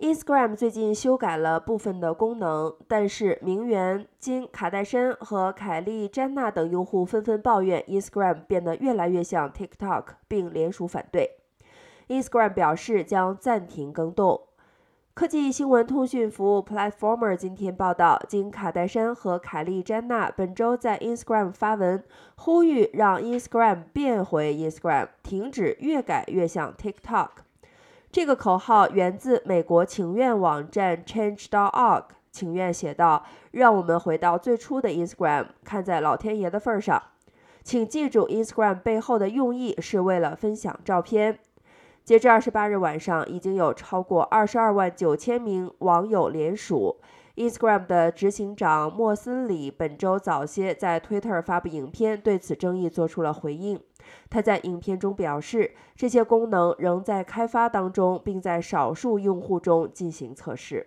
[0.00, 11.32] Instagram 最近修改了部分的功能，但是名媛金卡戴珊和凯莉詹娜等用户纷纷抱怨 Instagram 变得越来越像 TikTok，并联署反对。
[12.08, 14.40] Instagram 表示将暂停更动。
[15.12, 22.02] 科技新闻通讯服务 Platformer 今天报道，金卡戴珊和凯莉詹娜本周在 Instagram 发文，
[22.36, 27.28] 呼吁让 Instagram 变回 Instagram，停止越改越像 TikTok。
[28.12, 37.00] 这个口号源自美国情愿网站 Change.org，情愿写道：“让我们回到最初的 Instagram，看在老天爷的份上，
[37.62, 41.38] 请记住 Instagram 背后的用意是为了分享照片。”
[42.02, 46.96] 截至二十八日晚上，已经有超过二十二万九千名网友联署。
[47.40, 53.80] Instagram 的执行长莫森里本周早些在 Twitter 发布影片，对此争议做出了回应。
[54.28, 60.86] 他在影片中表示，这些功能仍在开发当中，并在少数用户中进行测试。